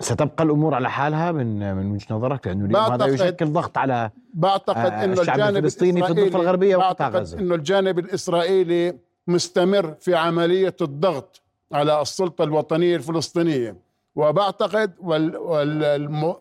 ستبقى 0.00 0.44
الأمور 0.44 0.74
على 0.74 0.90
حالها 0.90 1.32
من 1.32 1.74
من 1.76 1.92
وجهة 1.92 2.06
نظرك؟ 2.14 2.46
لأنه 2.46 2.64
اليوم 2.64 2.92
هذا 2.92 3.06
يشكل 3.06 3.52
ضغط 3.52 3.78
على 3.78 4.10
بعتقد 4.34 4.76
آه، 4.92 5.04
إنه 5.04 5.20
الجانب 5.20 5.56
الفلسطيني 5.56 6.02
في 6.02 6.10
الضفه 6.10 6.40
الغربية 6.40 6.76
وقطاع 6.76 7.08
غزة. 7.08 7.38
إنه 7.38 7.54
الجانب 7.54 7.98
الإسرائيلي 7.98 8.98
مستمر 9.26 9.94
في 10.00 10.14
عملية 10.14 10.76
الضغط 10.80 11.42
على 11.72 12.02
السلطة 12.02 12.44
الوطنية 12.44 12.96
الفلسطينية. 12.96 13.76
وبعتقد 14.18 14.92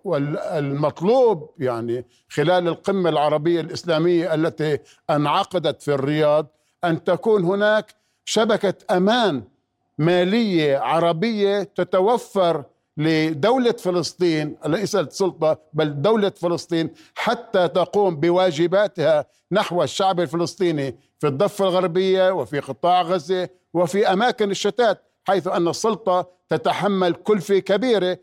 والمطلوب 0.06 1.50
يعني 1.60 2.06
خلال 2.30 2.68
القمة 2.68 3.10
العربية 3.10 3.62
الإسلامية 3.62 4.34
التي 4.34 4.80
انعقدت 5.10 5.82
في 5.82 5.94
الرياض 5.94 6.48
أن 6.84 7.04
تكون 7.04 7.44
هناك 7.44 7.96
شبكة 8.26 8.74
أمان 8.98 9.44
مالية 9.98 10.78
عربية 10.78 11.64
تتوفر 11.64 12.64
لدولة 12.98 13.72
فلسطين 13.72 14.58
ليس 14.66 14.96
السلطة 14.96 15.58
بل 15.74 16.02
دولة 16.02 16.30
فلسطين 16.30 16.90
حتى 17.16 17.68
تقوم 17.68 18.16
بواجباتها 18.16 19.26
نحو 19.52 19.84
الشعب 19.84 20.20
الفلسطيني 20.20 21.00
في 21.20 21.28
الضفة 21.28 21.66
الغربية 21.66 22.32
وفي 22.32 22.60
قطاع 22.60 23.02
غزة 23.02 23.50
وفي 23.74 24.14
أماكن 24.14 24.52
الشتات. 24.52 25.04
حيث 25.28 25.48
أن 25.48 25.68
السلطة 25.68 26.28
تتحمل 26.50 27.14
كلفة 27.14 27.60
كبيرة 27.60 28.20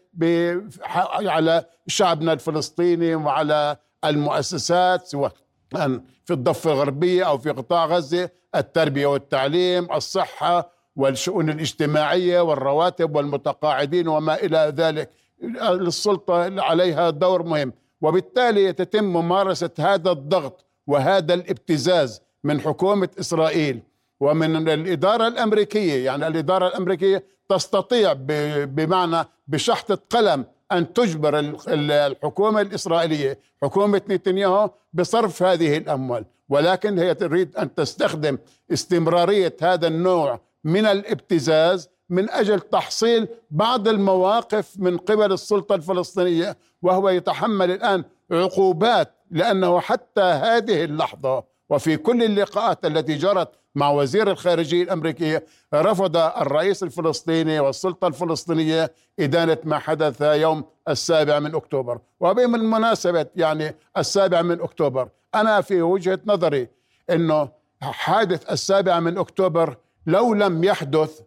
على 1.26 1.64
شعبنا 1.86 2.32
الفلسطيني 2.32 3.14
وعلى 3.14 3.76
المؤسسات 4.04 5.06
سواء 5.06 5.32
في 6.24 6.30
الضفة 6.30 6.72
الغربية 6.72 7.24
أو 7.24 7.38
في 7.38 7.50
قطاع 7.50 7.86
غزة 7.86 8.30
التربية 8.54 9.06
والتعليم 9.06 9.92
الصحة 9.92 10.70
والشؤون 10.96 11.50
الاجتماعية 11.50 12.40
والرواتب 12.40 13.16
والمتقاعدين 13.16 14.08
وما 14.08 14.34
إلى 14.34 14.72
ذلك. 14.76 15.10
للسلطة 15.70 16.60
عليها 16.62 17.10
دور 17.10 17.42
مهم. 17.42 17.72
وبالتالي 18.00 18.72
تتم 18.72 19.04
ممارسة 19.04 19.70
هذا 19.78 20.10
الضغط 20.10 20.64
وهذا 20.86 21.34
الابتزاز 21.34 22.20
من 22.44 22.60
حكومة 22.60 23.08
إسرائيل. 23.20 23.82
ومن 24.20 24.68
الإدارة 24.68 25.26
الأمريكية 25.28 26.04
يعني 26.04 26.26
الإدارة 26.26 26.68
الأمريكية 26.68 27.24
تستطيع 27.48 28.12
بمعنى 28.64 29.24
بشحطة 29.48 29.98
قلم 30.10 30.44
أن 30.72 30.92
تجبر 30.92 31.38
الحكومة 31.68 32.60
الإسرائيلية 32.60 33.38
حكومة 33.62 34.02
نتنياهو 34.08 34.70
بصرف 34.92 35.42
هذه 35.42 35.76
الأموال. 35.76 36.24
ولكن 36.48 36.98
هي 36.98 37.14
تريد 37.14 37.56
أن 37.56 37.74
تستخدم 37.74 38.38
استمرارية 38.72 39.56
هذا 39.62 39.86
النوع 39.86 40.40
من 40.64 40.86
الابتزاز 40.86 41.88
من 42.10 42.30
أجل 42.30 42.60
تحصيل 42.60 43.28
بعض 43.50 43.88
المواقف 43.88 44.74
من 44.78 44.98
قبل 44.98 45.32
السلطة 45.32 45.74
الفلسطينية 45.74 46.56
وهو 46.82 47.08
يتحمل 47.08 47.70
الآن 47.70 48.04
عقوبات 48.30 49.14
لأنه 49.30 49.80
حتى 49.80 50.20
هذه 50.20 50.84
اللحظة 50.84 51.44
وفي 51.70 51.96
كل 51.96 52.22
اللقاءات 52.22 52.84
التي 52.84 53.14
جرت 53.14 53.48
مع 53.74 53.90
وزير 53.90 54.30
الخارجية 54.30 54.82
الأمريكية 54.82 55.44
رفض 55.74 56.16
الرئيس 56.16 56.82
الفلسطيني 56.82 57.60
والسلطة 57.60 58.06
الفلسطينية 58.06 58.92
إدانة 59.20 59.58
ما 59.64 59.78
حدث 59.78 60.20
يوم 60.20 60.64
السابع 60.88 61.38
من 61.38 61.54
أكتوبر. 61.54 61.98
وبالمناسبة 62.20 63.26
يعني 63.36 63.74
السابع 63.96 64.42
من 64.42 64.60
أكتوبر 64.60 65.08
أنا 65.34 65.60
في 65.60 65.82
وجهة 65.82 66.18
نظري 66.26 66.68
إنه 67.10 67.48
حادث 67.82 68.52
السابع 68.52 69.00
من 69.00 69.18
أكتوبر 69.18 69.76
لو 70.06 70.34
لم 70.34 70.64
يحدث 70.64 71.20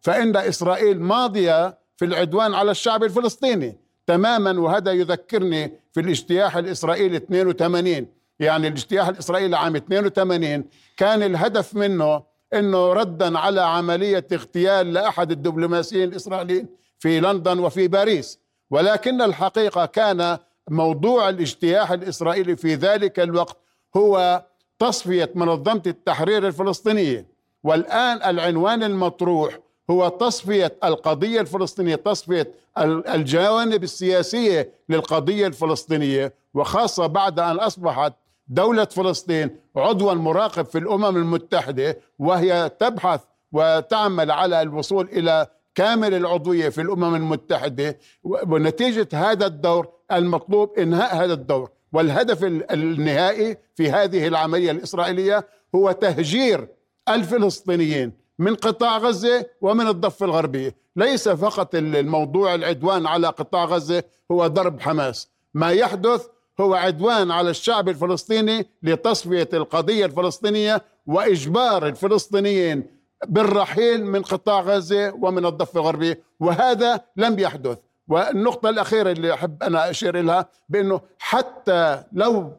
فإن 0.00 0.36
إسرائيل 0.36 1.00
ماضية 1.00 1.78
في 1.96 2.04
العدوان 2.04 2.54
على 2.54 2.70
الشعب 2.70 3.04
الفلسطيني 3.04 3.76
تماما 4.06 4.60
وهذا 4.60 4.92
يذكرني 4.92 5.72
في 5.92 6.00
الاجتياح 6.00 6.56
الإسرائيلي 6.56 7.16
82 7.16 8.06
يعني 8.40 8.68
الاجتياح 8.68 9.08
الإسرائيلي 9.08 9.56
عام 9.56 9.76
82 9.76 10.64
كان 10.96 11.22
الهدف 11.22 11.74
منه 11.74 12.22
أنه 12.54 12.92
ردا 12.92 13.38
على 13.38 13.60
عملية 13.60 14.26
اغتيال 14.32 14.92
لأحد 14.92 15.30
الدبلوماسيين 15.30 16.08
الإسرائيليين 16.08 16.68
في 16.98 17.20
لندن 17.20 17.58
وفي 17.58 17.88
باريس. 17.88 18.38
ولكن 18.70 19.22
الحقيقة 19.22 19.86
كان 19.86 20.38
موضوع 20.70 21.28
الاجتياح 21.28 21.90
الإسرائيلي 21.90 22.56
في 22.56 22.74
ذلك 22.74 23.20
الوقت 23.20 23.56
هو 23.96 24.44
تصفية 24.78 25.30
منظمة 25.34 25.82
التحرير 25.86 26.46
الفلسطينية 26.46 27.26
والآن 27.64 28.30
العنوان 28.30 28.82
المطروح 28.82 29.58
هو 29.90 30.08
تصفية 30.08 30.76
القضية 30.84 31.40
الفلسطينية 31.40 31.94
تصفية 31.94 32.52
الجوانب 32.78 33.82
السياسية 33.82 34.72
للقضية 34.88 35.46
الفلسطينية. 35.46 36.34
وخاصة 36.54 37.06
بعد 37.06 37.38
أن 37.40 37.56
أصبحت 37.60 38.12
دولة 38.52 38.84
فلسطين 38.84 39.56
عضوا 39.76 40.14
مراقب 40.14 40.66
في 40.66 40.78
الأمم 40.78 41.16
المتحدة 41.16 41.98
وهي 42.18 42.70
تبحث 42.80 43.20
وتعمل 43.52 44.30
على 44.30 44.62
الوصول 44.62 45.08
إلى 45.08 45.46
كامل 45.74 46.14
العضوية 46.14 46.68
في 46.68 46.80
الأمم 46.80 47.14
المتحدة. 47.14 47.98
ونتيجة 48.24 49.08
هذا 49.12 49.46
الدور 49.46 49.88
المطلوب 50.12 50.78
إنهاء 50.78 51.16
هذا 51.16 51.32
الدور. 51.32 51.70
والهدف 51.92 52.44
النهائي 52.44 53.56
في 53.74 53.90
هذه 53.90 54.26
العملية 54.26 54.70
الإسرائيلية 54.70 55.46
هو 55.74 55.92
تهجير 55.92 56.68
الفلسطينيين 57.08 58.12
من 58.38 58.54
قطاع 58.54 58.98
غزة 58.98 59.46
ومن 59.60 59.86
الضفة 59.86 60.26
الغربية. 60.26 60.74
ليس 60.96 61.28
فقط 61.28 61.74
الموضوع 61.74 62.54
العدوان 62.54 63.06
على 63.06 63.26
قطاع 63.26 63.64
غزة 63.64 64.02
هو 64.30 64.46
ضرب 64.46 64.80
حماس. 64.80 65.28
ما 65.54 65.70
يحدث 65.70 66.26
هو 66.62 66.74
عدوان 66.74 67.30
على 67.30 67.50
الشعب 67.50 67.88
الفلسطيني 67.88 68.66
لتصفية 68.82 69.48
القضية 69.52 70.06
الفلسطينية 70.06 70.82
وإجبار 71.06 71.86
الفلسطينيين 71.86 72.86
بالرحيل 73.26 74.06
من 74.06 74.22
قطاع 74.22 74.60
غزة 74.60 75.12
ومن 75.20 75.46
الضفة 75.46 75.80
الغربية. 75.80 76.22
وهذا 76.40 77.00
لم 77.16 77.38
يحدث. 77.38 77.78
والنقطة 78.08 78.68
الأخيرة 78.68 79.10
اللي 79.10 79.34
أحب 79.34 79.62
أنا 79.62 79.90
أشير 79.90 80.22
لها 80.22 80.48
بأنه 80.68 81.00
حتى 81.18 82.02
لو 82.12 82.52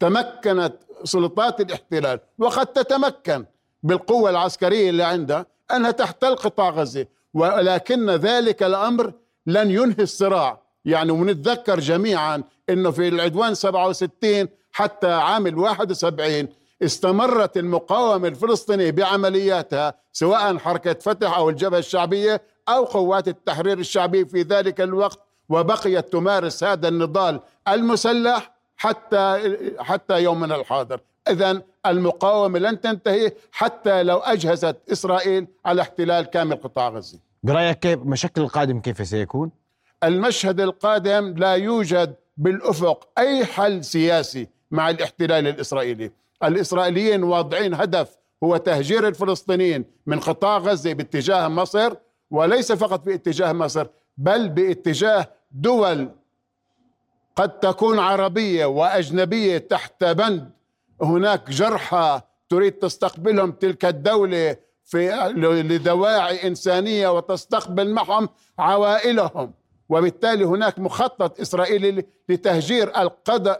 تمكنت 0.00 0.74
سلطات 1.04 1.60
الاحتلال 1.60 2.20
وقد 2.38 2.66
تتمكن 2.66 3.44
بالقوة 3.82 4.30
العسكرية 4.30 4.90
اللي 4.90 5.02
عندها 5.02 5.46
أنها 5.74 5.90
تحتل 5.90 6.36
قطاع 6.36 6.70
غزة 6.70 7.06
ولكن 7.34 8.10
ذلك 8.10 8.62
الأمر 8.62 9.12
لن 9.46 9.70
ينهي 9.70 10.02
الصراع 10.02 10.62
يعني 10.84 11.12
ونتذكر 11.12 11.80
جميعا 11.80 12.42
أنه 12.70 12.90
في 12.90 13.08
العدوان 13.08 13.54
67 13.54 14.48
حتى 14.72 15.12
عام 15.12 15.46
ال 15.46 15.58
71 15.58 16.48
استمرت 16.82 17.56
المقاومة 17.56 18.28
الفلسطينية 18.28 18.90
بعملياتها 18.90 19.94
سواء 20.12 20.58
حركة 20.58 20.92
فتح 20.92 21.36
أو 21.36 21.50
الجبهة 21.50 21.78
الشعبية 21.78 22.42
أو 22.68 22.84
قوات 22.84 23.28
التحرير 23.28 23.78
الشعبي 23.78 24.24
في 24.24 24.42
ذلك 24.42 24.80
الوقت 24.80 25.18
وبقيت 25.48 26.12
تمارس 26.12 26.64
هذا 26.64 26.88
النضال 26.88 27.40
المسلح 27.68 28.50
حتى 28.76 29.56
حتى 29.78 30.22
يومنا 30.22 30.56
الحاضر. 30.56 31.00
اذا 31.28 31.62
المقاومة 31.86 32.58
لن 32.58 32.80
تنتهي 32.80 33.32
حتى 33.52 34.02
لو 34.02 34.18
أجهزت 34.18 34.76
إسرائيل 34.92 35.46
على 35.64 35.82
احتلال 35.82 36.24
كامل 36.24 36.56
قطاع 36.56 36.88
غزة. 36.88 37.18
برأيك 37.42 37.78
كيف 37.78 37.98
مشكل 37.98 38.40
القادم 38.42 38.80
كيف 38.80 39.06
سيكون؟ 39.06 39.50
المشهد 40.04 40.60
القادم 40.60 41.34
لا 41.36 41.52
يوجد 41.54 42.14
بالأفق 42.36 43.08
أي 43.18 43.44
حل 43.44 43.84
سياسي 43.84 44.48
مع 44.70 44.90
الاحتلال 44.90 45.46
الإسرائيلي. 45.46 46.10
الإسرائيليين 46.44 47.22
واضعين 47.22 47.74
هدف 47.74 48.16
هو 48.44 48.56
تهجير 48.56 49.08
الفلسطينيين 49.08 49.84
من 50.06 50.20
قطاع 50.20 50.58
غزة 50.58 50.92
باتجاه 50.92 51.48
مصر 51.48 51.94
وليس 52.30 52.72
فقط 52.72 53.04
باتجاه 53.04 53.52
مصر 53.52 53.86
بل 54.18 54.48
باتجاه 54.48 55.28
دول 55.52 56.08
قد 57.36 57.60
تكون 57.60 57.98
عربية 57.98 58.66
وأجنبية 58.66 59.58
تحت 59.58 60.04
بند. 60.04 60.50
هناك 61.02 61.50
جرحى 61.50 62.20
تريد 62.48 62.72
تستقبلهم 62.72 63.52
تلك 63.52 63.84
الدولة 63.84 64.56
في 64.84 65.08
لدواعي 65.68 66.46
إنسانية 66.46 67.08
وتستقبل 67.08 67.90
معهم 67.90 68.28
عوائلهم. 68.58 69.52
وبالتالي 69.88 70.44
هناك 70.44 70.78
مخطط 70.78 71.40
إسرائيلي 71.40 72.04
لتهجير 72.28 72.92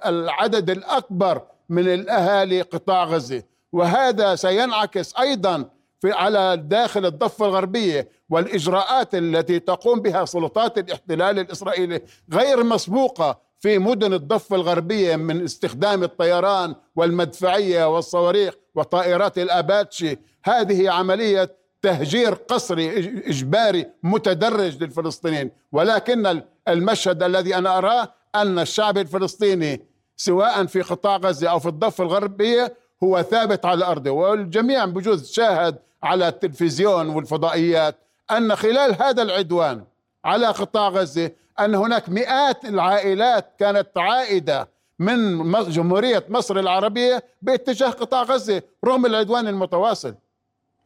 العدد 0.06 0.70
الأكبر 0.70 1.42
من 1.68 1.88
الأهالي 1.94 2.62
قطاع 2.62 3.04
غزة. 3.04 3.42
وهذا 3.72 4.34
سينعكس 4.34 5.16
أيضا 5.16 5.64
في 6.00 6.12
على 6.12 6.56
داخل 6.56 7.06
الضفة 7.06 7.46
الغربية 7.46 8.08
والإجراءات 8.30 9.14
التي 9.14 9.58
تقوم 9.58 10.00
بها 10.00 10.24
سلطات 10.24 10.78
الاحتلال 10.78 11.38
الإسرائيلي 11.38 12.00
غير 12.32 12.64
مسبوقة 12.64 13.38
في 13.60 13.78
مدن 13.78 14.12
الضفة 14.12 14.56
الغربية 14.56 15.16
من 15.16 15.44
استخدام 15.44 16.02
الطيران 16.02 16.74
والمدفعية 16.96 17.94
والصواريخ 17.94 18.54
وطائرات 18.74 19.38
الأباتشي. 19.38 20.18
هذه 20.44 20.90
عملية 20.90 21.56
تهجير 21.82 22.34
قسري 22.34 22.98
إجباري 23.26 23.86
متدرج 24.02 24.82
للفلسطينيين. 24.82 25.50
ولكن 25.72 26.42
المشهد 26.68 27.22
الذي 27.22 27.54
أنا 27.56 27.78
أراه 27.78 28.12
أن 28.34 28.58
الشعب 28.58 28.98
الفلسطيني 28.98 29.82
سواء 30.16 30.66
في 30.66 30.82
قطاع 30.82 31.16
غزة 31.16 31.50
أو 31.50 31.58
في 31.58 31.68
الضفة 31.68 32.04
الغربية 32.04 32.74
هو 33.02 33.22
ثابت 33.22 33.64
على 33.64 33.84
أرضه. 33.84 34.10
والجميع 34.10 34.84
بجوز 34.84 35.30
شاهد 35.30 35.76
على 36.02 36.28
التلفزيون 36.28 37.08
والفضائيات 37.08 37.96
أن 38.30 38.56
خلال 38.56 39.02
هذا 39.02 39.22
العدوان 39.22 39.84
على 40.24 40.46
قطاع 40.46 40.88
غزة 40.88 41.30
أن 41.60 41.74
هناك 41.74 42.08
مئات 42.08 42.64
العائلات 42.64 43.54
كانت 43.58 43.88
عائدة 43.96 44.68
من 44.98 45.52
جمهورية 45.52 46.24
مصر 46.28 46.58
العربية 46.58 47.24
باتجاه 47.42 47.90
قطاع 47.90 48.22
غزة 48.22 48.62
رغم 48.84 49.06
العدوان 49.06 49.48
المتواصل. 49.48 50.14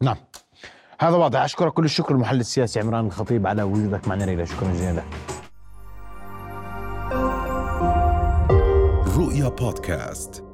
نعم. 0.00 0.16
هذا 1.03 1.17
واضح. 1.17 1.41
أشكرك 1.41 1.73
كل 1.73 1.85
الشكر 1.85 2.15
المحلل 2.15 2.41
السياسي 2.41 2.81
عمران 2.81 3.07
الخطيب 3.07 3.47
على 3.47 3.62
وجودك 3.62 4.09
معنا 4.09 4.25
ليلى. 4.25 4.47
شكرا 4.47 4.69
جزيلا. 4.69 5.03
رؤيا 9.17 9.49
بودكاست. 9.49 10.45